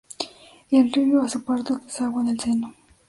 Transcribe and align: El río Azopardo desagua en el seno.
El 0.71 0.91
río 0.91 1.21
Azopardo 1.21 1.77
desagua 1.77 2.23
en 2.23 2.29
el 2.29 2.39
seno. 2.39 2.73